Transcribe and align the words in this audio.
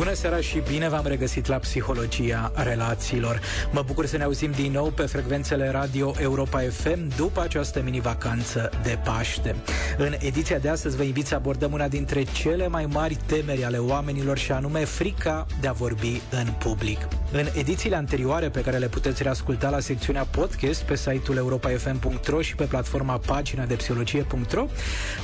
Bună 0.00 0.12
seara 0.12 0.40
și 0.40 0.62
bine 0.68 0.88
v-am 0.88 1.06
regăsit 1.06 1.46
la 1.46 1.56
Psihologia 1.56 2.52
Relațiilor. 2.54 3.40
Mă 3.70 3.82
bucur 3.86 4.06
să 4.06 4.16
ne 4.16 4.22
auzim 4.22 4.50
din 4.50 4.72
nou 4.72 4.86
pe 4.86 5.02
frecvențele 5.02 5.70
Radio 5.70 6.12
Europa 6.20 6.60
FM 6.70 7.16
după 7.16 7.40
această 7.40 7.82
mini-vacanță 7.84 8.70
de 8.82 8.98
Paște. 9.04 9.56
În 9.98 10.14
ediția 10.18 10.58
de 10.58 10.68
astăzi 10.68 10.96
vă 10.96 11.02
invit 11.02 11.26
să 11.26 11.34
abordăm 11.34 11.72
una 11.72 11.88
dintre 11.88 12.22
cele 12.22 12.68
mai 12.68 12.86
mari 12.86 13.18
temeri 13.26 13.64
ale 13.64 13.78
oamenilor 13.78 14.38
și 14.38 14.52
anume 14.52 14.84
frica 14.84 15.46
de 15.60 15.68
a 15.68 15.72
vorbi 15.72 16.20
în 16.30 16.46
public. 16.58 17.08
În 17.32 17.46
edițiile 17.54 17.96
anterioare 17.96 18.48
pe 18.48 18.60
care 18.60 18.76
le 18.76 18.88
puteți 18.88 19.22
reasculta 19.22 19.70
la 19.70 19.80
secțiunea 19.80 20.26
podcast 20.30 20.82
pe 20.82 20.96
site-ul 20.96 21.36
europafm.ro 21.36 22.40
și 22.40 22.54
pe 22.54 22.64
platforma 22.64 23.20
pagina 23.26 23.64
de 23.64 23.74
psihologie.ro 23.74 24.66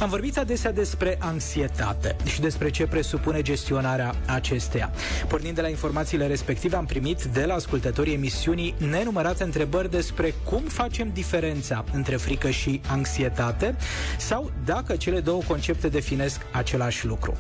am 0.00 0.08
vorbit 0.08 0.38
adesea 0.38 0.72
despre 0.72 1.16
anxietate 1.20 2.16
și 2.24 2.40
despre 2.40 2.70
ce 2.70 2.86
presupune 2.86 3.42
gestionarea 3.42 4.14
acestei 4.26 4.65
acesteia. 4.66 4.90
Pornind 5.28 5.54
de 5.54 5.60
la 5.60 5.68
informațiile 5.68 6.26
respective, 6.26 6.76
am 6.76 6.86
primit 6.86 7.22
de 7.24 7.44
la 7.44 7.54
ascultătorii 7.54 8.14
emisiunii 8.14 8.74
nenumărate 8.90 9.42
întrebări 9.42 9.90
despre 9.90 10.34
cum 10.44 10.60
facem 10.60 11.10
diferența 11.12 11.84
între 11.92 12.16
frică 12.16 12.50
și 12.50 12.80
anxietate 12.88 13.76
sau 14.18 14.50
dacă 14.64 14.96
cele 14.96 15.20
două 15.20 15.42
concepte 15.48 15.88
definesc 15.88 16.40
același 16.52 17.06
lucru. 17.06 17.36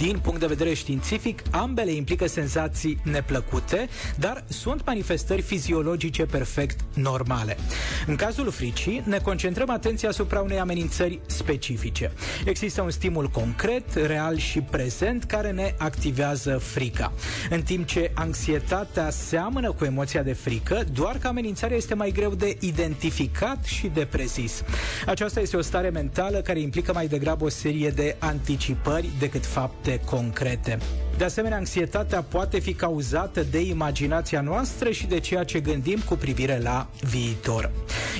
Din 0.00 0.18
punct 0.18 0.40
de 0.40 0.46
vedere 0.46 0.74
științific, 0.74 1.42
ambele 1.50 1.92
implică 1.92 2.26
senzații 2.26 2.98
neplăcute, 3.02 3.88
dar 4.18 4.44
sunt 4.48 4.86
manifestări 4.86 5.42
fiziologice 5.42 6.26
perfect 6.26 6.80
normale. 6.94 7.56
În 8.06 8.16
cazul 8.16 8.50
fricii, 8.50 9.02
ne 9.06 9.18
concentrăm 9.18 9.70
atenția 9.70 10.08
asupra 10.08 10.40
unei 10.40 10.58
amenințări 10.58 11.20
specifice. 11.26 12.12
Există 12.44 12.82
un 12.82 12.90
stimul 12.90 13.26
concret, 13.28 13.94
real 13.94 14.36
și 14.36 14.60
prezent 14.60 15.24
care 15.24 15.50
ne 15.50 15.74
activează 15.78 16.58
frica. 16.58 17.12
În 17.50 17.62
timp 17.62 17.86
ce 17.86 18.10
anxietatea 18.14 19.10
seamănă 19.10 19.72
cu 19.72 19.84
emoția 19.84 20.22
de 20.22 20.32
frică, 20.32 20.84
doar 20.92 21.18
că 21.18 21.26
amenințarea 21.26 21.76
este 21.76 21.94
mai 21.94 22.10
greu 22.10 22.34
de 22.34 22.56
identificat 22.60 23.64
și 23.64 23.86
de 23.86 24.06
prezis. 24.10 24.62
Aceasta 25.06 25.40
este 25.40 25.56
o 25.56 25.62
stare 25.62 25.88
mentală 25.88 26.38
care 26.38 26.60
implică 26.60 26.92
mai 26.92 27.06
degrabă 27.06 27.44
o 27.44 27.48
serie 27.48 27.90
de 27.90 28.16
anticipări 28.18 29.10
decât 29.18 29.46
fapte 29.46 29.89
fapte 29.90 30.00
concrete. 30.04 30.78
De 31.16 31.24
asemenea, 31.24 31.56
anxietatea 31.56 32.22
poate 32.22 32.58
fi 32.58 32.72
cauzată 32.74 33.42
de 33.50 33.60
imaginația 33.60 34.40
noastră 34.40 34.90
și 34.90 35.06
de 35.06 35.20
ceea 35.20 35.44
ce 35.44 35.60
gândim 35.60 35.98
cu 35.98 36.14
privire 36.14 36.60
la 36.62 36.88
viitor. 37.00 37.70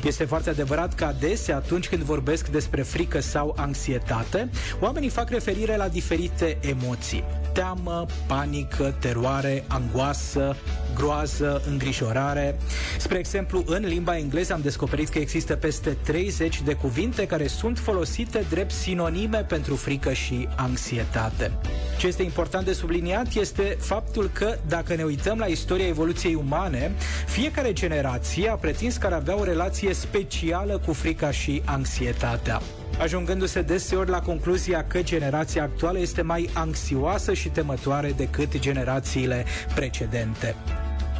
Este 0.04 0.24
foarte 0.24 0.50
adevărat 0.50 0.94
că 0.94 1.04
adesea, 1.04 1.56
atunci 1.56 1.88
când 1.88 2.02
vorbesc 2.02 2.48
despre 2.48 2.82
frică 2.82 3.20
sau 3.20 3.54
anxietate, 3.56 4.50
oamenii 4.80 5.08
fac 5.08 5.30
referire 5.30 5.76
la 5.76 5.88
diferite 5.88 6.58
emoții. 6.60 7.24
Teamă, 7.52 8.06
panică, 8.26 8.94
teroare, 8.98 9.64
angoasă, 9.68 10.56
groază, 10.94 11.62
îngrijorare. 11.68 12.58
Spre 12.98 13.18
exemplu, 13.18 13.62
în 13.66 13.84
limba 13.86 14.16
engleză 14.16 14.52
am 14.52 14.60
descoperit 14.60 15.08
că 15.08 15.18
există 15.18 15.56
peste 15.56 15.96
30 16.04 16.62
de 16.62 16.74
cuvinte 16.74 17.26
care 17.26 17.46
sunt 17.46 17.78
folosite 17.78 18.44
drept 18.50 18.70
sinonime 18.70 19.44
pentru 19.48 19.76
frică 19.76 20.12
și 20.12 20.48
anxietate. 20.56 21.52
Ce 21.98 22.06
este 22.06 22.22
important 22.22 22.64
de 22.64 22.72
subliniat 22.72 23.34
este 23.34 23.76
faptul 23.80 24.30
că, 24.32 24.56
dacă 24.68 24.94
ne 24.94 25.02
uităm 25.02 25.38
la 25.38 25.46
istoria 25.46 25.86
evoluției 25.86 26.34
umane, 26.34 26.92
fiecare 27.26 27.72
generație 27.72 28.48
a 28.48 28.54
pretins 28.54 28.96
că 28.96 29.06
ar 29.06 29.12
avea 29.12 29.38
o 29.38 29.44
relație 29.44 29.94
specială 29.94 30.80
cu 30.86 30.92
frica 30.92 31.30
și 31.30 31.62
anxietatea 31.64 32.60
ajungându-se 32.98 33.62
deseori 33.62 34.10
la 34.10 34.20
concluzia 34.20 34.84
că 34.84 35.02
generația 35.02 35.62
actuală 35.62 35.98
este 35.98 36.22
mai 36.22 36.48
anxioasă 36.54 37.32
și 37.34 37.48
temătoare 37.48 38.12
decât 38.16 38.58
generațiile 38.58 39.44
precedente. 39.74 40.54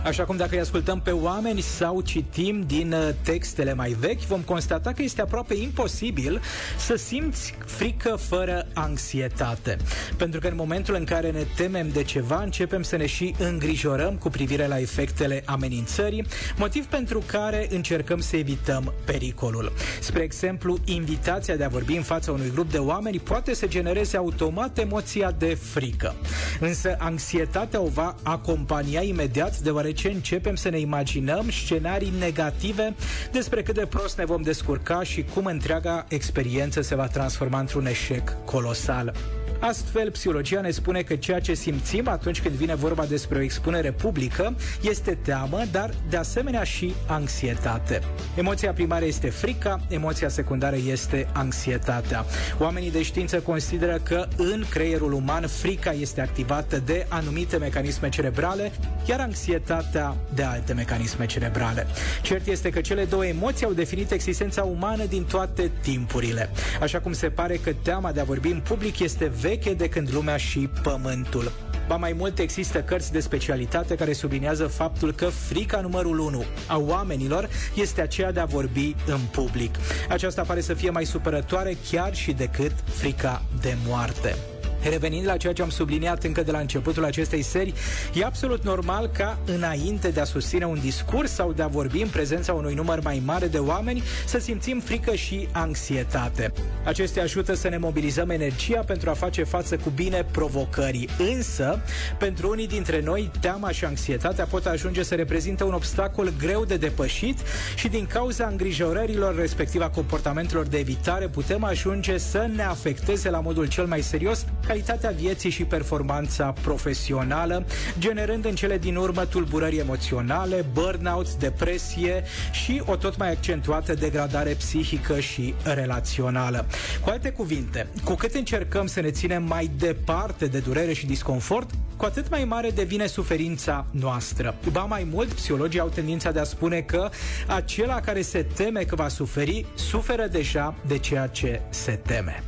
Așa 0.04 0.24
cum 0.24 0.36
dacă 0.36 0.54
îi 0.54 0.60
ascultăm 0.60 1.00
pe 1.00 1.10
oameni 1.10 1.60
sau 1.60 2.00
citim 2.00 2.64
din 2.66 2.92
uh, 2.92 3.08
textele 3.22 3.74
mai 3.74 3.96
vechi, 3.98 4.20
vom 4.20 4.40
constata 4.40 4.92
că 4.92 5.02
este 5.02 5.20
aproape 5.20 5.54
imposibil 5.54 6.40
să 6.78 6.96
simți 6.96 7.54
frică 7.66 8.16
fără 8.16 8.66
anxietate. 8.74 9.76
Pentru 10.16 10.40
că 10.40 10.46
în 10.46 10.54
momentul 10.56 10.94
în 10.94 11.04
care 11.04 11.30
ne 11.30 11.44
temem 11.56 11.88
de 11.92 12.02
ceva, 12.02 12.42
începem 12.42 12.82
să 12.82 12.96
ne 12.96 13.06
și 13.06 13.34
îngrijorăm 13.38 14.14
cu 14.14 14.28
privire 14.28 14.66
la 14.66 14.80
efectele 14.80 15.42
amenințării, 15.46 16.26
motiv 16.56 16.86
pentru 16.86 17.22
care 17.26 17.68
încercăm 17.70 18.20
să 18.20 18.36
evităm 18.36 18.94
pericolul. 19.04 19.72
Spre 20.00 20.22
exemplu, 20.22 20.78
invitația 20.84 21.56
de 21.56 21.64
a 21.64 21.68
vorbi 21.68 21.94
în 21.96 22.02
fața 22.02 22.32
unui 22.32 22.50
grup 22.52 22.70
de 22.70 22.78
oameni 22.78 23.18
poate 23.18 23.54
să 23.54 23.66
genereze 23.66 24.16
automat 24.16 24.78
emoția 24.78 25.30
de 25.30 25.58
frică. 25.60 26.14
Însă 26.60 26.96
anxietatea 26.98 27.80
o 27.80 27.86
va 27.86 28.14
acompania 28.22 29.02
imediat 29.02 29.58
deoarece 29.58 29.88
deoarece 29.90 30.16
începem 30.16 30.54
să 30.54 30.68
ne 30.68 30.78
imaginăm 30.78 31.50
scenarii 31.50 32.12
negative 32.18 32.94
despre 33.32 33.62
cât 33.62 33.74
de 33.74 33.86
prost 33.86 34.18
ne 34.18 34.24
vom 34.24 34.42
descurca 34.42 35.02
și 35.02 35.24
cum 35.34 35.44
întreaga 35.44 36.06
experiență 36.08 36.80
se 36.80 36.94
va 36.94 37.06
transforma 37.06 37.58
într-un 37.58 37.86
eșec 37.86 38.36
colosal. 38.44 39.14
Astfel, 39.60 40.10
psihologia 40.10 40.60
ne 40.60 40.70
spune 40.70 41.02
că 41.02 41.16
ceea 41.16 41.40
ce 41.40 41.54
simțim 41.54 42.08
atunci 42.08 42.42
când 42.42 42.54
vine 42.54 42.74
vorba 42.74 43.04
despre 43.04 43.38
o 43.38 43.42
expunere 43.42 43.92
publică 43.92 44.54
este 44.82 45.18
teamă, 45.22 45.62
dar 45.72 45.90
de 46.08 46.16
asemenea 46.16 46.64
și 46.64 46.94
anxietate. 47.06 48.00
Emoția 48.36 48.72
primară 48.72 49.04
este 49.04 49.30
frica, 49.30 49.80
emoția 49.88 50.28
secundară 50.28 50.76
este 50.86 51.28
anxietatea. 51.32 52.24
Oamenii 52.58 52.90
de 52.90 53.02
știință 53.02 53.40
consideră 53.40 54.00
că 54.02 54.28
în 54.36 54.64
creierul 54.70 55.12
uman 55.12 55.46
frica 55.46 55.90
este 55.90 56.20
activată 56.20 56.82
de 56.84 57.06
anumite 57.08 57.56
mecanisme 57.56 58.08
cerebrale, 58.08 58.72
iar 59.08 59.20
anxietatea 59.20 60.16
de 60.34 60.42
alte 60.42 60.72
mecanisme 60.72 61.26
cerebrale. 61.26 61.86
Cert 62.22 62.46
este 62.46 62.70
că 62.70 62.80
cele 62.80 63.04
două 63.04 63.26
emoții 63.26 63.66
au 63.66 63.72
definit 63.72 64.10
existența 64.10 64.62
umană 64.62 65.04
din 65.04 65.24
toate 65.24 65.70
timpurile. 65.82 66.50
Așa 66.80 67.00
cum 67.00 67.12
se 67.12 67.28
pare 67.28 67.56
că 67.56 67.72
teama 67.82 68.12
de 68.12 68.20
a 68.20 68.24
vorbi 68.24 68.48
în 68.48 68.60
public 68.60 68.98
este 68.98 69.26
veche 69.50 69.70
veche 69.70 69.74
de 69.74 69.88
când 69.88 70.12
lumea 70.12 70.36
și 70.36 70.68
pământul. 70.82 71.52
Ba 71.86 71.96
mai 71.96 72.12
mult 72.12 72.38
există 72.38 72.82
cărți 72.82 73.12
de 73.12 73.20
specialitate 73.20 73.94
care 73.94 74.12
subliniază 74.12 74.66
faptul 74.66 75.12
că 75.12 75.26
frica 75.26 75.80
numărul 75.80 76.18
1 76.18 76.44
a 76.66 76.78
oamenilor 76.78 77.48
este 77.74 78.00
aceea 78.00 78.32
de 78.32 78.40
a 78.40 78.44
vorbi 78.44 78.94
în 79.06 79.20
public. 79.32 79.74
Aceasta 80.08 80.42
pare 80.42 80.60
să 80.60 80.74
fie 80.74 80.90
mai 80.90 81.04
supărătoare 81.04 81.76
chiar 81.90 82.14
și 82.14 82.32
decât 82.32 82.72
frica 82.84 83.42
de 83.60 83.74
moarte. 83.86 84.36
Revenind 84.82 85.26
la 85.26 85.36
ceea 85.36 85.52
ce 85.52 85.62
am 85.62 85.70
subliniat 85.70 86.24
încă 86.24 86.42
de 86.42 86.50
la 86.50 86.58
începutul 86.58 87.04
acestei 87.04 87.42
serii, 87.42 87.74
e 88.14 88.24
absolut 88.24 88.64
normal 88.64 89.06
ca 89.06 89.38
înainte 89.44 90.08
de 90.08 90.20
a 90.20 90.24
susține 90.24 90.64
un 90.64 90.78
discurs 90.80 91.32
sau 91.32 91.52
de 91.52 91.62
a 91.62 91.66
vorbi 91.66 92.00
în 92.00 92.08
prezența 92.08 92.52
unui 92.52 92.74
număr 92.74 93.00
mai 93.02 93.22
mare 93.24 93.46
de 93.46 93.58
oameni 93.58 94.02
să 94.26 94.38
simțim 94.38 94.80
frică 94.80 95.14
și 95.14 95.48
anxietate. 95.52 96.52
Acestea 96.84 97.22
ajută 97.22 97.54
să 97.54 97.68
ne 97.68 97.78
mobilizăm 97.78 98.30
energia 98.30 98.80
pentru 98.80 99.10
a 99.10 99.12
face 99.12 99.44
față 99.44 99.76
cu 99.76 99.90
bine 99.90 100.26
provocării. 100.30 101.08
Însă, 101.34 101.80
pentru 102.18 102.50
unii 102.50 102.66
dintre 102.66 103.00
noi, 103.00 103.30
teama 103.40 103.70
și 103.70 103.84
anxietatea 103.84 104.44
pot 104.44 104.66
ajunge 104.66 105.02
să 105.02 105.14
reprezinte 105.14 105.64
un 105.64 105.72
obstacol 105.72 106.32
greu 106.38 106.64
de 106.64 106.76
depășit 106.76 107.38
și 107.76 107.88
din 107.88 108.06
cauza 108.06 108.46
îngrijorărilor 108.46 109.36
respectiv 109.36 109.80
a 109.80 109.88
comportamentelor 109.88 110.66
de 110.66 110.78
evitare 110.78 111.28
putem 111.28 111.64
ajunge 111.64 112.18
să 112.18 112.48
ne 112.54 112.62
afecteze 112.62 113.30
la 113.30 113.40
modul 113.40 113.66
cel 113.66 113.86
mai 113.86 114.02
serios 114.02 114.46
calitatea 114.70 115.10
vieții 115.10 115.50
și 115.50 115.64
performanța 115.64 116.54
profesională, 116.62 117.66
generând 117.98 118.44
în 118.44 118.54
cele 118.54 118.78
din 118.78 118.96
urmă 118.96 119.24
tulburări 119.24 119.76
emoționale, 119.76 120.64
burnout, 120.72 121.34
depresie 121.34 122.24
și 122.52 122.82
o 122.86 122.96
tot 122.96 123.16
mai 123.16 123.30
accentuată 123.30 123.94
degradare 123.94 124.50
psihică 124.50 125.20
și 125.20 125.54
relațională. 125.62 126.66
Cu 127.00 127.08
alte 127.08 127.30
cuvinte, 127.30 127.86
cu 128.04 128.14
cât 128.14 128.34
încercăm 128.34 128.86
să 128.86 129.00
ne 129.00 129.10
ținem 129.10 129.42
mai 129.42 129.70
departe 129.78 130.46
de 130.46 130.58
durere 130.58 130.92
și 130.92 131.06
disconfort, 131.06 131.70
cu 131.96 132.04
atât 132.04 132.30
mai 132.30 132.44
mare 132.44 132.70
devine 132.70 133.06
suferința 133.06 133.86
noastră. 133.90 134.54
Ba 134.72 134.84
mai 134.84 135.08
mult, 135.12 135.32
psihologii 135.32 135.80
au 135.80 135.88
tendința 135.88 136.30
de 136.30 136.40
a 136.40 136.44
spune 136.44 136.80
că 136.80 137.10
acela 137.46 138.00
care 138.00 138.22
se 138.22 138.42
teme 138.42 138.82
că 138.82 138.94
va 138.94 139.08
suferi, 139.08 139.66
suferă 139.74 140.26
deja 140.26 140.74
de 140.86 140.98
ceea 140.98 141.26
ce 141.26 141.60
se 141.70 141.92
teme. 141.92 142.42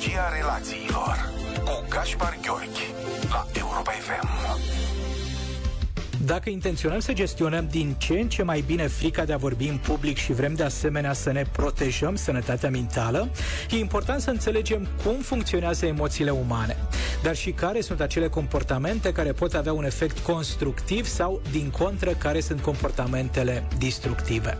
Psihologia 0.00 0.28
relațiilor 0.36 1.30
cu 1.64 1.84
Gaspar 1.88 2.38
Gheorghi 2.42 2.94
la 3.30 3.46
Europa 3.58 3.90
FM. 3.90 4.28
Dacă 6.24 6.50
intenționăm 6.50 6.98
să 6.98 7.12
gestionăm 7.12 7.68
din 7.70 7.94
ce 7.98 8.12
în 8.12 8.28
ce 8.28 8.42
mai 8.42 8.60
bine 8.66 8.86
frica 8.86 9.24
de 9.24 9.32
a 9.32 9.36
vorbi 9.36 9.66
în 9.66 9.76
public 9.76 10.16
și 10.16 10.32
vrem 10.32 10.54
de 10.54 10.62
asemenea 10.62 11.12
să 11.12 11.32
ne 11.32 11.44
protejăm 11.52 12.14
sănătatea 12.14 12.70
mentală, 12.70 13.28
e 13.70 13.76
important 13.78 14.20
să 14.20 14.30
înțelegem 14.30 14.88
cum 15.04 15.14
funcționează 15.14 15.86
emoțiile 15.86 16.30
umane, 16.30 16.76
dar 17.22 17.36
și 17.36 17.50
care 17.50 17.80
sunt 17.80 18.00
acele 18.00 18.28
comportamente 18.28 19.12
care 19.12 19.32
pot 19.32 19.54
avea 19.54 19.72
un 19.72 19.84
efect 19.84 20.18
constructiv 20.18 21.06
sau, 21.06 21.40
din 21.50 21.70
contră, 21.78 22.10
care 22.10 22.40
sunt 22.40 22.60
comportamentele 22.60 23.64
destructive. 23.78 24.58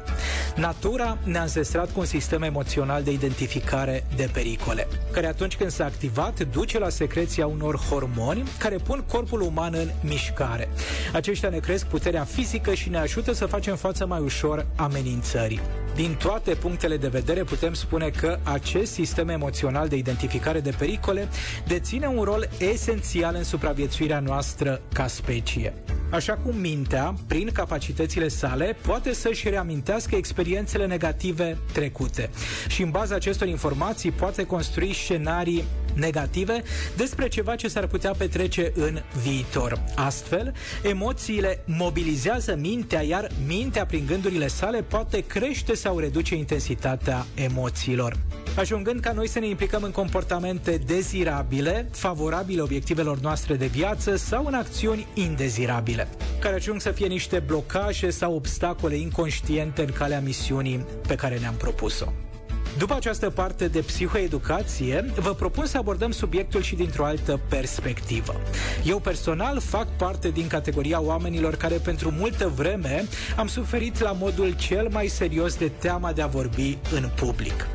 Natura 0.56 1.18
ne-a 1.24 1.42
înzestrat 1.42 1.92
cu 1.92 2.00
un 2.00 2.06
sistem 2.06 2.42
emoțional 2.42 3.02
de 3.02 3.12
identificare 3.12 4.06
de 4.16 4.30
pericole, 4.32 4.88
care 5.12 5.26
atunci 5.26 5.56
când 5.56 5.70
s-a 5.70 5.84
activat 5.84 6.40
duce 6.40 6.78
la 6.78 6.88
secreția 6.88 7.46
unor 7.46 7.76
hormoni 7.76 8.42
care 8.58 8.76
pun 8.76 9.04
corpul 9.08 9.40
uman 9.40 9.74
în 9.74 9.90
mișcare. 10.00 10.68
Aceștia 11.12 11.48
ne 11.48 11.58
cresc 11.58 11.86
puterea 11.86 12.24
fizică 12.24 12.74
și 12.74 12.88
ne 12.88 12.98
ajută 12.98 13.32
să 13.32 13.46
facem 13.46 13.76
față 13.76 14.06
mai 14.06 14.20
ușor 14.20 14.66
amenințării. 14.76 15.60
Din 15.94 16.14
toate 16.14 16.54
punctele 16.54 16.96
de 16.96 17.08
vedere 17.08 17.42
putem 17.44 17.74
spune 17.74 18.08
că 18.08 18.38
acest 18.42 18.92
sistem 18.92 19.28
emoțional 19.28 19.88
de 19.88 19.96
identificare 19.96 20.60
de 20.60 20.74
pericole 20.78 21.28
deține 21.66 22.06
un 22.06 22.22
rol 22.22 22.48
esențial 22.58 23.34
în 23.34 23.44
supraviețuirea 23.44 24.20
noastră 24.20 24.80
ca 24.92 25.06
specie. 25.06 25.74
Așa 26.10 26.34
cum 26.34 26.56
mintea, 26.56 27.14
prin 27.26 27.50
capacitățile 27.52 28.28
sale, 28.28 28.76
poate 28.86 29.12
să-și 29.12 29.48
reamintească 29.48 30.16
experiențele 30.16 30.86
negative 30.86 31.58
trecute 31.72 32.30
și 32.68 32.82
în 32.82 32.90
baza 32.90 33.14
acestor 33.14 33.48
informații 33.48 34.10
poate 34.10 34.46
construi 34.46 34.94
scenarii 34.94 35.64
negative 35.94 36.62
despre 36.96 37.28
ceva 37.28 37.54
ce 37.54 37.68
s-ar 37.68 37.86
putea 37.86 38.12
petrece 38.18 38.72
în 38.74 38.98
viitor. 39.22 39.82
Astfel, 39.94 40.54
emoțiile 40.82 41.62
mobilizează 41.66 42.56
mintea, 42.60 43.02
iar 43.02 43.28
mintea, 43.46 43.86
prin 43.86 44.06
gândurile 44.06 44.46
sale, 44.46 44.82
poate 44.82 45.20
crește 45.20 45.74
sau 45.74 45.98
reduce 45.98 46.34
intensitatea 46.34 47.26
emoțiilor. 47.34 48.16
Ajungând 48.56 49.00
ca 49.00 49.12
noi 49.12 49.28
să 49.28 49.38
ne 49.38 49.48
implicăm 49.48 49.82
în 49.82 49.90
comportamente 49.90 50.76
dezirabile, 50.86 51.88
favorabile 51.92 52.60
obiectivelor 52.60 53.18
noastre 53.18 53.54
de 53.54 53.66
viață 53.66 54.16
sau 54.16 54.46
în 54.46 54.54
acțiuni 54.54 55.06
indezirabile, 55.14 56.08
care 56.40 56.54
ajung 56.54 56.80
să 56.80 56.90
fie 56.90 57.06
niște 57.06 57.38
blocaje 57.38 58.10
sau 58.10 58.34
obstacole 58.34 58.96
inconștiente 58.96 59.82
în 59.82 59.92
calea 59.92 60.20
misiunii 60.20 60.86
pe 61.06 61.14
care 61.14 61.38
ne-am 61.38 61.54
propus-o. 61.54 62.06
După 62.78 62.94
această 62.94 63.30
parte 63.30 63.68
de 63.68 63.80
psihoeducație, 63.80 65.04
vă 65.16 65.34
propun 65.34 65.66
să 65.66 65.78
abordăm 65.78 66.10
subiectul 66.10 66.62
și 66.62 66.74
dintr-o 66.74 67.04
altă 67.04 67.40
perspectivă. 67.48 68.34
Eu 68.84 68.98
personal 69.00 69.60
fac 69.60 69.96
parte 69.96 70.28
din 70.28 70.46
categoria 70.46 71.00
oamenilor 71.00 71.56
care 71.56 71.74
pentru 71.74 72.10
multă 72.10 72.52
vreme 72.56 73.04
am 73.36 73.46
suferit 73.46 74.00
la 74.00 74.12
modul 74.12 74.56
cel 74.56 74.88
mai 74.92 75.06
serios 75.06 75.56
de 75.56 75.68
teama 75.68 76.12
de 76.12 76.22
a 76.22 76.26
vorbi 76.26 76.78
în 76.92 77.08
public 77.16 77.66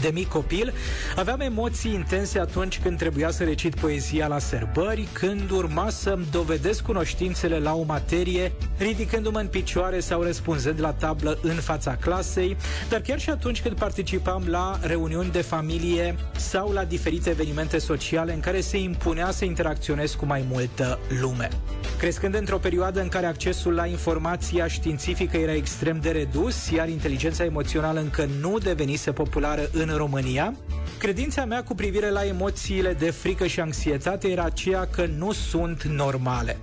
de 0.00 0.10
mic 0.12 0.28
copil, 0.28 0.72
aveam 1.16 1.40
emoții 1.40 1.92
intense 1.92 2.38
atunci 2.38 2.80
când 2.80 2.98
trebuia 2.98 3.30
să 3.30 3.44
recit 3.44 3.74
poezia 3.74 4.26
la 4.26 4.38
sărbări, 4.38 5.08
când 5.12 5.50
urma 5.50 5.90
să-mi 5.90 6.26
dovedesc 6.30 6.82
cunoștințele 6.82 7.58
la 7.58 7.74
o 7.74 7.82
materie, 7.82 8.52
ridicându-mă 8.78 9.38
în 9.38 9.46
picioare 9.46 10.00
sau 10.00 10.22
răspunzând 10.22 10.80
la 10.80 10.92
tablă 10.92 11.38
în 11.42 11.54
fața 11.54 11.96
clasei, 11.96 12.56
dar 12.88 13.00
chiar 13.00 13.20
și 13.20 13.30
atunci 13.30 13.62
când 13.62 13.76
participam 13.78 14.42
la 14.46 14.78
reuniuni 14.82 15.30
de 15.30 15.40
familie 15.40 16.16
sau 16.36 16.72
la 16.72 16.84
diferite 16.84 17.30
evenimente 17.30 17.78
sociale 17.78 18.32
în 18.32 18.40
care 18.40 18.60
se 18.60 18.78
impunea 18.78 19.30
să 19.30 19.44
interacționez 19.44 20.14
cu 20.14 20.26
mai 20.26 20.44
multă 20.48 20.98
lume. 21.20 21.48
Crescând 21.98 22.34
într-o 22.34 22.58
perioadă 22.58 23.00
în 23.00 23.08
care 23.08 23.26
accesul 23.26 23.74
la 23.74 23.86
informația 23.86 24.66
științifică 24.66 25.36
era 25.36 25.52
extrem 25.52 26.00
de 26.00 26.10
redus, 26.10 26.70
iar 26.70 26.88
inteligența 26.88 27.44
emoțională 27.44 28.00
încă 28.00 28.28
nu 28.40 28.58
devenise 28.58 29.12
populară 29.12 29.68
în 29.72 29.85
în 29.88 29.96
România, 29.96 30.54
credința 30.98 31.44
mea 31.44 31.62
cu 31.62 31.74
privire 31.74 32.10
la 32.10 32.24
emoțiile 32.24 32.92
de 32.92 33.10
frică 33.10 33.46
și 33.46 33.60
anxietate 33.60 34.28
era 34.28 34.44
aceea 34.44 34.86
că 34.86 35.06
nu 35.06 35.32
sunt 35.32 35.82
normale 35.82 36.58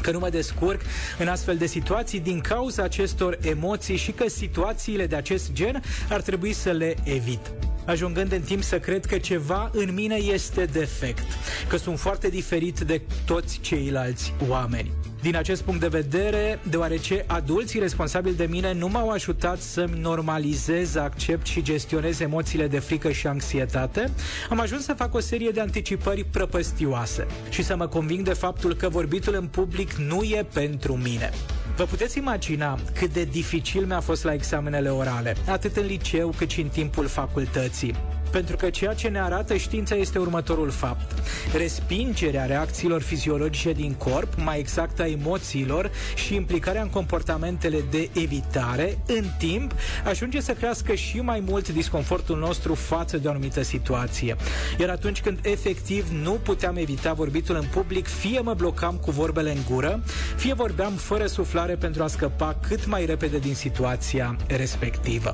că 0.00 0.10
nu 0.10 0.18
mă 0.18 0.28
descurc 0.28 0.80
în 1.18 1.28
astfel 1.28 1.56
de 1.56 1.66
situații 1.66 2.20
din 2.20 2.40
cauza 2.40 2.82
acestor 2.82 3.38
emoții 3.42 3.96
și 3.96 4.12
că 4.12 4.28
situațiile 4.28 5.06
de 5.06 5.16
acest 5.16 5.52
gen 5.52 5.82
ar 6.08 6.20
trebui 6.20 6.52
să 6.52 6.70
le 6.70 6.94
evit 7.04 7.52
ajungând 7.86 8.32
în 8.32 8.40
timp 8.40 8.62
să 8.62 8.78
cred 8.78 9.06
că 9.06 9.18
ceva 9.18 9.70
în 9.72 9.94
mine 9.94 10.14
este 10.14 10.64
defect, 10.64 11.26
că 11.68 11.76
sunt 11.76 11.98
foarte 11.98 12.28
diferit 12.28 12.80
de 12.80 13.02
toți 13.24 13.60
ceilalți 13.60 14.32
oameni. 14.48 14.90
Din 15.24 15.36
acest 15.36 15.62
punct 15.62 15.80
de 15.80 15.88
vedere, 15.88 16.58
deoarece 16.62 17.24
adulții 17.26 17.80
responsabili 17.80 18.36
de 18.36 18.46
mine 18.50 18.72
nu 18.72 18.88
m-au 18.88 19.08
ajutat 19.08 19.60
să-mi 19.60 19.98
normalizez, 20.00 20.94
accept 20.94 21.46
și 21.46 21.62
gestionez 21.62 22.20
emoțiile 22.20 22.66
de 22.66 22.78
frică 22.78 23.10
și 23.10 23.26
anxietate, 23.26 24.10
am 24.50 24.60
ajuns 24.60 24.84
să 24.84 24.92
fac 24.92 25.14
o 25.14 25.20
serie 25.20 25.50
de 25.50 25.60
anticipări 25.60 26.24
prăpăstioase 26.24 27.26
și 27.48 27.62
să 27.62 27.76
mă 27.76 27.86
conving 27.86 28.24
de 28.24 28.32
faptul 28.32 28.74
că 28.74 28.88
vorbitul 28.88 29.34
în 29.34 29.46
public 29.46 29.92
nu 29.92 30.22
e 30.22 30.46
pentru 30.52 30.96
mine. 30.96 31.30
Vă 31.76 31.84
puteți 31.84 32.18
imagina 32.18 32.78
cât 32.94 33.12
de 33.12 33.24
dificil 33.24 33.86
mi-a 33.86 34.00
fost 34.00 34.24
la 34.24 34.32
examenele 34.32 34.88
orale, 34.88 35.36
atât 35.48 35.76
în 35.76 35.86
liceu 35.86 36.34
cât 36.36 36.50
și 36.50 36.60
în 36.60 36.68
timpul 36.68 37.06
facultății 37.06 37.94
pentru 38.34 38.56
că 38.56 38.70
ceea 38.70 38.94
ce 38.94 39.08
ne 39.08 39.20
arată 39.20 39.56
știința 39.56 39.94
este 39.94 40.18
următorul 40.18 40.70
fapt. 40.70 41.22
Respingerea 41.56 42.44
reacțiilor 42.44 43.02
fiziologice 43.02 43.72
din 43.72 43.92
corp, 43.92 44.34
mai 44.44 44.58
exact 44.58 45.00
a 45.00 45.06
emoțiilor 45.06 45.90
și 46.14 46.34
implicarea 46.34 46.82
în 46.82 46.88
comportamentele 46.88 47.84
de 47.90 48.08
evitare, 48.12 48.98
în 49.06 49.24
timp, 49.38 49.72
ajunge 50.04 50.40
să 50.40 50.52
crească 50.52 50.94
și 50.94 51.20
mai 51.20 51.42
mult 51.46 51.68
disconfortul 51.68 52.38
nostru 52.38 52.74
față 52.74 53.16
de 53.16 53.26
o 53.28 53.30
anumită 53.30 53.62
situație. 53.62 54.36
Iar 54.78 54.88
atunci 54.88 55.20
când 55.20 55.38
efectiv 55.42 56.08
nu 56.22 56.32
puteam 56.32 56.76
evita 56.76 57.12
vorbitul 57.12 57.56
în 57.56 57.66
public, 57.70 58.06
fie 58.06 58.40
mă 58.40 58.54
blocam 58.54 58.94
cu 58.96 59.10
vorbele 59.10 59.50
în 59.50 59.60
gură, 59.70 60.02
fie 60.36 60.54
vorbeam 60.54 60.92
fără 60.92 61.26
suflare 61.26 61.74
pentru 61.74 62.02
a 62.02 62.06
scăpa 62.06 62.56
cât 62.68 62.86
mai 62.86 63.06
repede 63.06 63.38
din 63.38 63.54
situația 63.54 64.36
respectivă. 64.46 65.32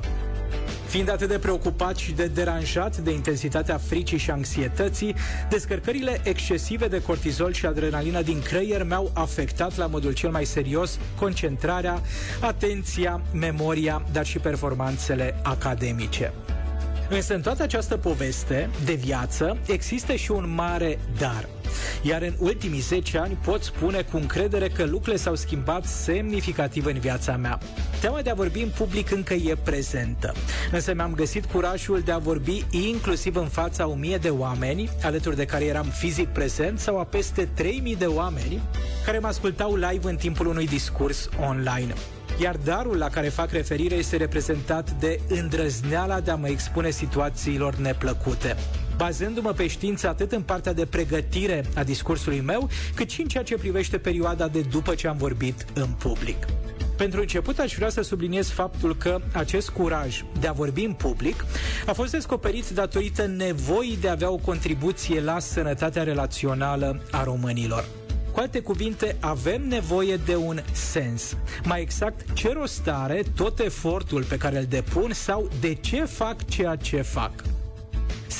Fiind 0.91 1.09
atât 1.09 1.27
de 1.27 1.39
preocupat 1.39 1.97
și 1.97 2.11
de 2.11 2.27
deranjat 2.27 2.97
de 2.97 3.11
intensitatea 3.11 3.77
fricii 3.77 4.17
și 4.17 4.31
anxietății, 4.31 5.15
descărcările 5.49 6.21
excesive 6.23 6.87
de 6.87 7.01
cortizol 7.01 7.53
și 7.53 7.65
adrenalină 7.65 8.21
din 8.21 8.41
creier 8.41 8.83
mi-au 8.83 9.11
afectat 9.13 9.77
la 9.77 9.85
modul 9.85 10.11
cel 10.11 10.29
mai 10.29 10.45
serios 10.45 10.99
concentrarea, 11.19 12.01
atenția, 12.41 13.21
memoria, 13.33 14.05
dar 14.11 14.25
și 14.25 14.39
performanțele 14.39 15.35
academice. 15.43 16.33
Însă 17.09 17.33
în 17.33 17.41
toată 17.41 17.63
această 17.63 17.97
poveste 17.97 18.69
de 18.85 18.93
viață 18.93 19.57
există 19.67 20.13
și 20.13 20.31
un 20.31 20.53
mare 20.53 20.99
dar. 21.19 21.60
Iar 22.01 22.21
în 22.21 22.33
ultimii 22.37 22.79
10 22.79 23.17
ani 23.17 23.37
pot 23.43 23.63
spune 23.63 24.01
cu 24.01 24.17
încredere 24.17 24.67
că 24.67 24.83
lucrurile 24.83 25.15
s-au 25.15 25.35
schimbat 25.35 25.85
semnificativ 25.85 26.85
în 26.85 26.99
viața 26.99 27.37
mea. 27.37 27.59
Teama 28.01 28.21
de 28.21 28.29
a 28.29 28.33
vorbi 28.33 28.61
în 28.61 28.69
public 28.77 29.11
încă 29.11 29.33
e 29.33 29.55
prezentă. 29.63 30.33
Însă 30.71 30.93
mi-am 30.93 31.13
găsit 31.13 31.45
curajul 31.45 31.99
de 31.99 32.11
a 32.11 32.17
vorbi 32.17 32.65
inclusiv 32.69 33.35
în 33.35 33.47
fața 33.47 33.87
1000 33.87 34.17
de 34.17 34.29
oameni, 34.29 34.89
alături 35.03 35.35
de 35.35 35.45
care 35.45 35.65
eram 35.65 35.85
fizic 35.85 36.27
prezent, 36.27 36.79
sau 36.79 36.99
a 36.99 37.03
peste 37.03 37.49
3000 37.53 37.95
de 37.95 38.05
oameni 38.05 38.61
care 39.05 39.19
mă 39.19 39.27
ascultau 39.27 39.75
live 39.75 40.09
în 40.09 40.15
timpul 40.15 40.47
unui 40.47 40.67
discurs 40.67 41.29
online 41.39 41.93
iar 42.41 42.55
darul 42.63 42.97
la 42.97 43.09
care 43.09 43.29
fac 43.29 43.51
referire 43.51 43.95
este 43.95 44.17
reprezentat 44.17 44.91
de 44.91 45.19
îndrăzneala 45.27 46.19
de 46.19 46.31
a 46.31 46.35
mă 46.35 46.47
expune 46.47 46.89
situațiilor 46.89 47.75
neplăcute 47.75 48.55
bazându-mă 49.01 49.51
pe 49.51 49.67
știință 49.67 50.07
atât 50.07 50.31
în 50.31 50.41
partea 50.41 50.73
de 50.73 50.85
pregătire 50.85 51.65
a 51.75 51.83
discursului 51.83 52.39
meu, 52.39 52.69
cât 52.95 53.09
și 53.09 53.21
în 53.21 53.27
ceea 53.27 53.43
ce 53.43 53.55
privește 53.57 53.97
perioada 53.97 54.47
de 54.47 54.61
după 54.61 54.95
ce 54.95 55.07
am 55.07 55.17
vorbit 55.17 55.65
în 55.73 55.87
public. 55.87 56.45
Pentru 56.97 57.19
început 57.19 57.59
aș 57.59 57.75
vrea 57.75 57.89
să 57.89 58.01
subliniez 58.01 58.49
faptul 58.49 58.95
că 58.95 59.21
acest 59.33 59.69
curaj 59.69 60.23
de 60.39 60.47
a 60.47 60.51
vorbi 60.51 60.83
în 60.83 60.93
public 60.93 61.45
a 61.85 61.93
fost 61.93 62.11
descoperit 62.11 62.69
datorită 62.69 63.25
nevoii 63.25 63.97
de 63.97 64.07
a 64.07 64.11
avea 64.11 64.31
o 64.31 64.37
contribuție 64.37 65.21
la 65.21 65.39
sănătatea 65.39 66.03
relațională 66.03 67.01
a 67.11 67.23
românilor. 67.23 67.85
Cu 68.31 68.39
alte 68.39 68.59
cuvinte, 68.59 69.15
avem 69.19 69.67
nevoie 69.67 70.15
de 70.15 70.35
un 70.35 70.59
sens. 70.71 71.37
Mai 71.63 71.81
exact, 71.81 72.33
ce 72.33 72.53
rost 72.53 72.87
are 72.87 73.23
tot 73.35 73.59
efortul 73.59 74.23
pe 74.23 74.37
care 74.37 74.57
îl 74.57 74.65
depun 74.69 75.11
sau 75.13 75.49
de 75.59 75.73
ce 75.73 76.05
fac 76.05 76.45
ceea 76.45 76.75
ce 76.75 77.01
fac. 77.01 77.31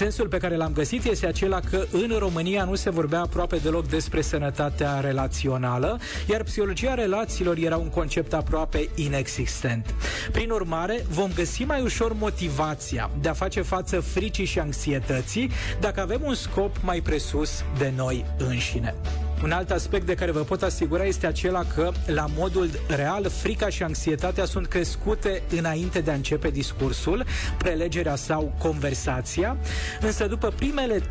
Sensul 0.01 0.27
pe 0.27 0.37
care 0.37 0.55
l-am 0.55 0.73
găsit 0.73 1.05
este 1.05 1.27
acela 1.27 1.59
că 1.59 1.85
în 1.91 2.15
România 2.19 2.63
nu 2.63 2.75
se 2.75 2.89
vorbea 2.89 3.21
aproape 3.21 3.57
deloc 3.57 3.87
despre 3.87 4.21
sănătatea 4.21 4.99
relațională, 4.99 5.99
iar 6.29 6.43
psihologia 6.43 6.93
relațiilor 6.93 7.57
era 7.57 7.77
un 7.77 7.89
concept 7.89 8.33
aproape 8.33 8.89
inexistent. 8.95 9.93
Prin 10.31 10.49
urmare, 10.49 11.05
vom 11.09 11.29
găsi 11.35 11.63
mai 11.63 11.81
ușor 11.81 12.13
motivația 12.13 13.09
de 13.21 13.29
a 13.29 13.33
face 13.33 13.61
față 13.61 13.99
fricii 13.99 14.45
și 14.45 14.59
anxietății 14.59 15.51
dacă 15.79 16.01
avem 16.01 16.21
un 16.23 16.33
scop 16.33 16.75
mai 16.83 17.01
presus 17.01 17.63
de 17.77 17.91
noi 17.95 18.25
înșine. 18.37 18.95
Un 19.43 19.51
alt 19.51 19.71
aspect 19.71 20.05
de 20.05 20.13
care 20.13 20.31
vă 20.31 20.39
pot 20.39 20.61
asigura 20.61 21.03
este 21.03 21.27
acela 21.27 21.63
că, 21.75 21.91
la 22.05 22.25
modul 22.35 22.69
real, 22.87 23.29
frica 23.29 23.69
și 23.69 23.83
anxietatea 23.83 24.45
sunt 24.45 24.67
crescute 24.67 25.43
înainte 25.57 25.99
de 25.99 26.11
a 26.11 26.13
începe 26.13 26.49
discursul, 26.49 27.25
prelegerea 27.57 28.15
sau 28.15 28.53
conversația, 28.57 29.57
însă 30.01 30.27
după 30.27 30.53
primele 30.55 30.99
3-4 30.99 31.01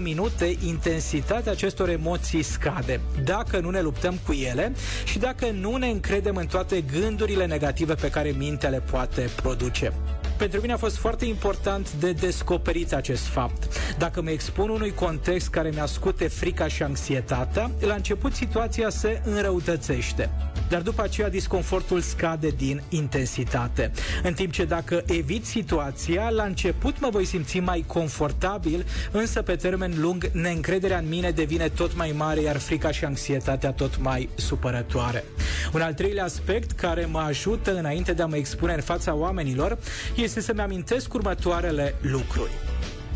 minute, 0.00 0.56
intensitatea 0.64 1.52
acestor 1.52 1.88
emoții 1.88 2.42
scade, 2.42 3.00
dacă 3.24 3.58
nu 3.58 3.70
ne 3.70 3.80
luptăm 3.80 4.18
cu 4.26 4.32
ele 4.32 4.72
și 5.04 5.18
dacă 5.18 5.46
nu 5.50 5.76
ne 5.76 5.86
încredem 5.86 6.36
în 6.36 6.46
toate 6.46 6.80
gândurile 6.80 7.46
negative 7.46 7.94
pe 7.94 8.10
care 8.10 8.34
mintea 8.38 8.68
le 8.68 8.82
poate 8.90 9.30
produce. 9.42 9.92
Pentru 10.40 10.60
mine 10.60 10.72
a 10.72 10.76
fost 10.76 10.96
foarte 10.96 11.24
important 11.24 11.92
de 11.92 12.12
descoperit 12.12 12.92
acest 12.92 13.26
fapt. 13.26 13.68
Dacă 13.98 14.22
mă 14.22 14.30
expun 14.30 14.68
unui 14.68 14.94
context 14.94 15.48
care 15.48 15.70
mi-a 15.74 15.86
scute 15.86 16.28
frica 16.28 16.68
și 16.68 16.82
anxietatea, 16.82 17.70
la 17.80 17.94
început 17.94 18.34
situația 18.34 18.90
se 18.90 19.22
înrăutățește. 19.24 20.30
Dar 20.68 20.82
după 20.82 21.02
aceea 21.02 21.30
disconfortul 21.30 22.00
scade 22.00 22.48
din 22.48 22.82
intensitate. 22.88 23.90
În 24.22 24.32
timp 24.32 24.52
ce 24.52 24.64
dacă 24.64 25.02
evit 25.06 25.46
situația, 25.46 26.28
la 26.28 26.42
început 26.42 27.00
mă 27.00 27.08
voi 27.10 27.24
simți 27.24 27.58
mai 27.58 27.84
confortabil, 27.86 28.86
însă 29.10 29.42
pe 29.42 29.56
termen 29.56 29.92
lung 29.98 30.30
neîncrederea 30.32 30.98
în 30.98 31.08
mine 31.08 31.30
devine 31.30 31.68
tot 31.68 31.96
mai 31.96 32.14
mare, 32.16 32.40
iar 32.40 32.56
frica 32.58 32.90
și 32.90 33.04
anxietatea 33.04 33.72
tot 33.72 34.00
mai 34.00 34.28
supărătoare. 34.34 35.24
Un 35.72 35.80
al 35.80 35.94
treilea 35.94 36.24
aspect 36.24 36.70
care 36.70 37.04
mă 37.04 37.18
ajută 37.18 37.76
înainte 37.76 38.12
de 38.12 38.22
a 38.22 38.26
mă 38.26 38.36
expune 38.36 38.72
în 38.72 38.80
fața 38.80 39.14
oamenilor 39.14 39.78
este 40.14 40.29
să-mi 40.38 40.60
amintesc 40.60 41.14
următoarele 41.14 41.94
lucruri. 42.00 42.50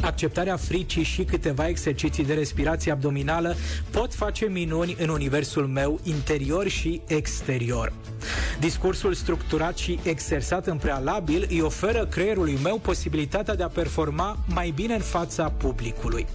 Acceptarea 0.02 0.56
fricii 0.56 1.02
și 1.02 1.24
câteva 1.24 1.68
exerciții 1.68 2.24
de 2.24 2.34
respirație 2.34 2.92
abdominală 2.92 3.54
pot 3.90 4.14
face 4.14 4.44
minuni 4.44 4.96
în 4.98 5.08
universul 5.08 5.66
meu 5.66 6.00
interior 6.02 6.68
și 6.68 7.00
exterior. 7.06 7.92
Discursul 8.60 9.14
structurat 9.14 9.76
și 9.76 9.98
exersat 10.02 10.66
în 10.66 10.76
prealabil 10.76 11.46
îi 11.50 11.60
oferă 11.60 12.06
creierului 12.06 12.58
meu 12.62 12.78
posibilitatea 12.78 13.54
de 13.54 13.62
a 13.62 13.68
performa 13.68 14.38
mai 14.46 14.72
bine 14.74 14.94
în 14.94 15.00
fața 15.00 15.50
publicului. 15.50 16.26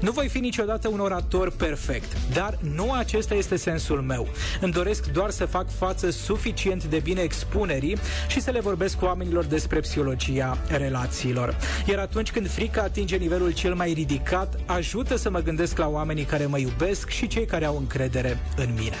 Nu 0.00 0.10
voi 0.10 0.28
fi 0.28 0.38
niciodată 0.38 0.88
un 0.88 1.00
orator 1.00 1.50
perfect, 1.50 2.16
dar 2.32 2.58
nu 2.74 2.92
acesta 2.92 3.34
este 3.34 3.56
sensul 3.56 4.00
meu. 4.00 4.28
Îmi 4.60 4.72
doresc 4.72 5.06
doar 5.06 5.30
să 5.30 5.46
fac 5.46 5.70
față 5.70 6.10
suficient 6.10 6.84
de 6.84 6.98
bine 6.98 7.20
expunerii 7.20 7.96
și 8.28 8.40
să 8.40 8.50
le 8.50 8.60
vorbesc 8.60 8.96
cu 8.98 9.04
oamenilor 9.04 9.44
despre 9.44 9.80
psihologia 9.80 10.58
relațiilor. 10.68 11.56
Iar 11.86 11.98
atunci 11.98 12.30
când 12.30 12.50
frica 12.50 12.82
atinge 12.82 13.16
nivelul 13.16 13.52
cel 13.52 13.74
mai 13.74 13.92
ridicat, 13.92 14.60
ajută 14.66 15.16
să 15.16 15.30
mă 15.30 15.40
gândesc 15.40 15.78
la 15.78 15.88
oamenii 15.88 16.24
care 16.24 16.46
mă 16.46 16.58
iubesc 16.58 17.08
și 17.08 17.26
cei 17.26 17.44
care 17.44 17.64
au 17.64 17.76
încredere 17.76 18.38
în 18.56 18.68
mine. 18.78 18.96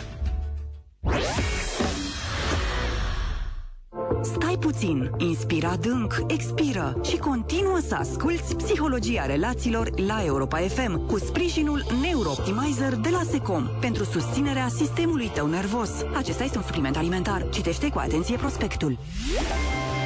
Puțin, 4.72 5.10
inspira 5.16 5.68
adânc, 5.68 6.24
expiră 6.26 7.00
și 7.04 7.16
continuă 7.16 7.78
să 7.86 7.94
asculți 7.94 8.56
Psihologia 8.56 9.26
Relațiilor 9.26 10.00
la 10.00 10.24
Europa 10.24 10.58
FM 10.58 11.06
cu 11.06 11.18
sprijinul 11.18 11.84
Neurooptimizer 12.02 12.94
de 12.94 13.08
la 13.08 13.22
Secom 13.30 13.68
pentru 13.80 14.04
susținerea 14.04 14.68
sistemului 14.68 15.30
tău 15.34 15.46
nervos. 15.46 15.90
Acesta 16.16 16.44
este 16.44 16.56
un 16.56 16.62
supliment 16.62 16.96
alimentar. 16.96 17.48
Citește 17.50 17.88
cu 17.88 17.98
atenție 17.98 18.36
prospectul. 18.36 18.98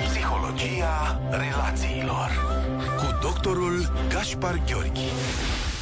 Psihologia 0.09 1.21
Relațiilor 1.31 2.31
cu 2.97 3.19
doctorul 3.23 3.93
Gaspar 4.09 4.63
Gheorghi. 4.67 5.11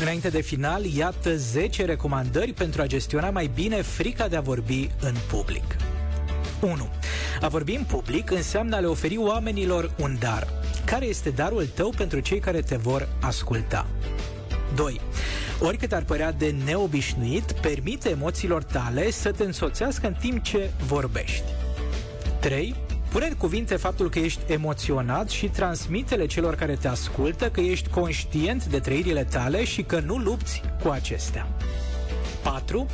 Înainte 0.00 0.28
de 0.28 0.40
final, 0.40 0.84
iată 0.84 1.36
10 1.36 1.84
recomandări 1.84 2.52
pentru 2.52 2.82
a 2.82 2.86
gestiona 2.86 3.30
mai 3.30 3.50
bine 3.54 3.82
frica 3.82 4.28
de 4.28 4.36
a 4.36 4.40
vorbi 4.40 4.90
în 5.00 5.14
public. 5.28 5.76
1. 6.60 6.88
A 7.40 7.48
vorbi 7.48 7.74
în 7.74 7.84
public 7.84 8.30
înseamnă 8.30 8.76
a 8.76 8.78
le 8.78 8.86
oferi 8.86 9.16
oamenilor 9.16 9.90
un 9.98 10.16
dar. 10.18 10.48
Care 10.84 11.06
este 11.06 11.30
darul 11.30 11.66
tău 11.74 11.92
pentru 11.96 12.20
cei 12.20 12.38
care 12.38 12.60
te 12.60 12.76
vor 12.76 13.08
asculta? 13.20 13.86
2. 14.74 15.00
Oricât 15.60 15.92
ar 15.92 16.02
părea 16.02 16.32
de 16.32 16.54
neobișnuit, 16.64 17.52
permite 17.52 18.08
emoțiilor 18.08 18.62
tale 18.62 19.10
să 19.10 19.30
te 19.30 19.44
însoțească 19.44 20.06
în 20.06 20.14
timp 20.14 20.42
ce 20.42 20.70
vorbești. 20.86 21.44
3. 22.40 22.74
Pune 23.10 23.26
în 23.26 23.34
cuvinte 23.34 23.76
faptul 23.76 24.10
că 24.10 24.18
ești 24.18 24.52
emoționat 24.52 25.28
și 25.28 25.48
transmitele 25.48 26.26
celor 26.26 26.54
care 26.54 26.74
te 26.74 26.88
ascultă 26.88 27.50
că 27.50 27.60
ești 27.60 27.88
conștient 27.88 28.64
de 28.64 28.78
trăirile 28.78 29.24
tale 29.24 29.64
și 29.64 29.82
că 29.82 30.00
nu 30.00 30.16
lupți 30.16 30.62
cu 30.82 30.88
acestea. 30.88 31.46
4. 32.42 32.86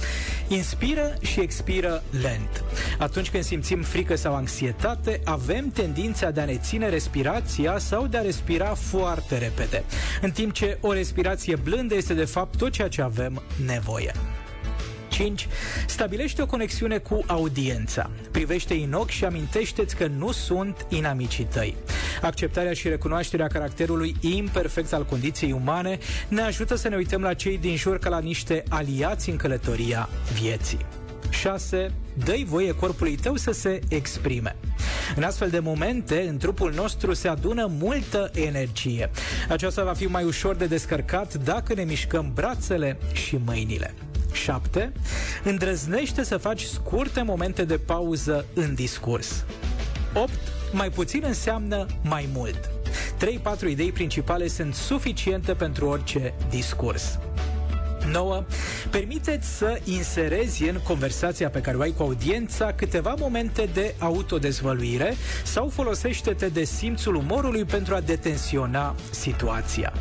Inspiră 0.49 1.15
și 1.21 1.41
expiră 1.41 2.03
lent. 2.23 2.65
Atunci 2.99 3.31
când 3.31 3.45
simțim 3.45 3.83
frică 3.83 4.17
sau 4.17 4.35
anxietate, 4.35 5.21
avem 5.25 5.71
tendința 5.71 6.31
de 6.31 6.41
a 6.41 6.45
ne 6.45 6.57
ține 6.57 6.89
respirația 6.89 7.79
sau 7.79 8.07
de 8.07 8.17
a 8.17 8.23
respira 8.23 8.75
foarte 8.75 9.39
repede, 9.39 9.85
în 10.21 10.31
timp 10.31 10.53
ce 10.53 10.79
o 10.81 10.93
respirație 10.93 11.57
blândă 11.57 11.95
este 11.95 12.15
de 12.15 12.25
fapt 12.25 12.57
tot 12.57 12.71
ceea 12.71 12.89
ce 12.89 13.03
avem 13.03 13.43
nevoie. 13.67 14.13
5. 15.09 15.49
Stabilește 15.87 16.43
o 16.43 16.47
conexiune 16.47 16.99
cu 16.99 17.25
audiența. 17.27 18.11
Privește-i 18.31 18.83
în 18.83 18.93
ochi 18.93 19.09
și 19.09 19.25
amintește-ți 19.25 19.97
că 19.97 20.07
nu 20.07 20.33
sunt 20.33 20.87
inamicii 20.89 21.45
tăi. 21.45 21.77
Acceptarea 22.23 22.73
și 22.73 22.89
recunoașterea 22.89 23.47
caracterului 23.47 24.17
imperfect 24.21 24.93
al 24.93 25.05
condiției 25.05 25.53
umane 25.53 25.99
ne 26.29 26.41
ajută 26.41 26.75
să 26.75 26.89
ne 26.89 26.97
uităm 26.97 27.23
la 27.23 27.35
cei 27.35 27.59
din 27.59 27.77
jur 27.77 27.99
ca 27.99 28.09
la 28.09 28.19
niște 28.19 28.63
aliați 28.69 29.31
în 29.31 29.37
călătoria 29.37 30.09
vieții. 30.41 30.87
6. 31.31 31.93
Dă-i 32.25 32.45
voie 32.49 32.75
corpului 32.75 33.17
tău 33.17 33.37
să 33.37 33.51
se 33.53 33.81
exprime. 33.89 34.57
În 35.17 35.23
astfel 35.23 35.51
de 35.51 35.59
momente, 35.59 36.27
în 36.29 36.37
trupul 36.37 36.73
nostru 36.73 37.15
se 37.15 37.29
adună 37.29 37.71
multă 37.79 38.31
energie. 38.35 39.11
Aceasta 39.49 39.85
va 39.85 39.93
fi 39.93 40.07
mai 40.07 40.25
ușor 40.25 40.55
de 40.55 40.67
descărcat 40.67 41.35
dacă 41.35 41.75
ne 41.75 41.83
mișcăm 41.83 42.31
brațele 42.35 42.99
și 43.13 43.39
mâinile. 43.45 43.95
7. 44.33 44.93
Îndrăznește 45.45 46.25
să 46.25 46.37
faci 46.37 46.63
scurte 46.63 47.23
momente 47.23 47.65
de 47.65 47.79
pauză 47.79 48.45
în 48.55 48.75
discurs. 48.75 49.45
8. 50.15 50.31
Mai 50.73 50.91
puțin 50.91 51.23
înseamnă 51.27 51.87
mai 52.03 52.29
mult. 52.35 52.71
3-4 53.67 53.69
idei 53.69 53.93
principale 53.93 54.49
sunt 54.49 54.75
suficiente 54.75 55.55
pentru 55.55 55.87
orice 55.89 56.35
discurs. 56.51 57.19
9. 58.11 58.45
Permiteți 58.91 59.57
să 59.57 59.81
inserezi 59.85 60.69
în 60.69 60.77
conversația 60.85 61.49
pe 61.49 61.61
care 61.61 61.77
o 61.77 61.81
ai 61.81 61.93
cu 61.97 62.03
audiența 62.03 62.73
câteva 62.73 63.15
momente 63.19 63.69
de 63.73 63.95
autodezvăluire 63.99 65.15
sau 65.45 65.69
folosește-te 65.69 66.49
de 66.49 66.65
simțul 66.65 67.15
umorului 67.15 67.65
pentru 67.65 67.95
a 67.95 68.01
detensiona 68.01 68.95
situația. 69.11 69.93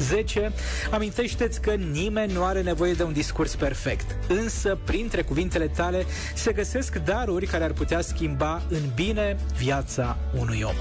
10. 0.00 0.52
Amintește-ți 0.90 1.60
că 1.60 1.70
nimeni 1.70 2.32
nu 2.32 2.44
are 2.44 2.62
nevoie 2.62 2.92
de 2.92 3.02
un 3.02 3.12
discurs 3.12 3.54
perfect, 3.54 4.16
însă 4.28 4.78
printre 4.84 5.22
cuvintele 5.22 5.66
tale 5.66 6.04
se 6.34 6.52
găsesc 6.52 6.96
daruri 6.96 7.46
care 7.46 7.64
ar 7.64 7.72
putea 7.72 8.00
schimba 8.00 8.62
în 8.68 8.82
bine 8.94 9.36
viața 9.56 10.16
unui 10.38 10.62
om. 10.62 10.74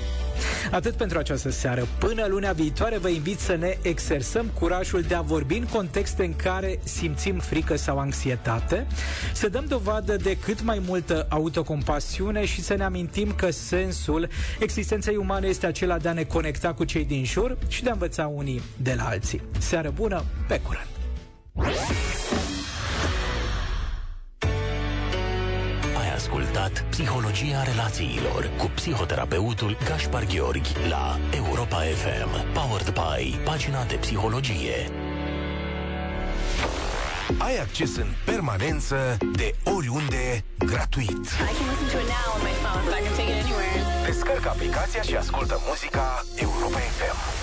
Atât 0.71 0.95
pentru 0.95 1.17
această 1.17 1.49
seară. 1.49 1.87
Până 1.99 2.25
lunea 2.27 2.51
viitoare 2.51 2.97
vă 2.97 3.07
invit 3.07 3.39
să 3.39 3.55
ne 3.55 3.77
exersăm 3.81 4.45
curajul 4.59 5.01
de 5.01 5.15
a 5.15 5.21
vorbi 5.21 5.55
în 5.55 5.65
contexte 5.65 6.23
în 6.23 6.35
care 6.35 6.79
simțim 6.83 7.39
frică 7.39 7.75
sau 7.75 7.99
anxietate, 7.99 8.87
să 9.33 9.49
dăm 9.49 9.65
dovadă 9.67 10.15
de 10.15 10.37
cât 10.37 10.61
mai 10.61 10.81
multă 10.87 11.25
autocompasiune 11.29 12.45
și 12.45 12.61
să 12.61 12.73
ne 12.75 12.83
amintim 12.83 13.31
că 13.31 13.51
sensul 13.51 14.27
existenței 14.59 15.15
umane 15.15 15.47
este 15.47 15.65
acela 15.65 15.97
de 15.97 16.07
a 16.07 16.13
ne 16.13 16.23
conecta 16.23 16.73
cu 16.73 16.83
cei 16.83 17.05
din 17.05 17.25
jur 17.25 17.57
și 17.67 17.83
de 17.83 17.89
a 17.89 17.93
învăța 17.93 18.27
unii 18.27 18.61
de 18.77 18.93
la 18.97 19.03
alții. 19.03 19.41
Seară 19.57 19.91
bună, 19.95 20.23
pe 20.47 20.61
curând! 20.61 22.08
Ascultat 26.59 26.83
Psihologia 26.89 27.63
relațiilor 27.63 28.49
cu 28.57 28.71
psihoterapeutul 28.75 29.77
Gaspar 29.85 30.25
Gheorghi 30.25 30.73
la 30.89 31.19
Europa 31.35 31.77
FM. 31.77 32.51
Powered 32.53 32.93
by 32.93 33.37
pagina 33.43 33.83
de 33.83 33.95
psihologie. 33.95 34.91
Ai 37.37 37.57
acces 37.57 37.95
în 37.95 38.07
permanență 38.25 39.17
de 39.35 39.55
oriunde 39.63 40.43
gratuit. 40.57 41.29
Descarcă 44.05 44.49
aplicația 44.49 45.01
și 45.01 45.15
ascultă 45.15 45.61
muzica 45.67 46.23
Europa 46.35 46.77
FM. 46.77 47.38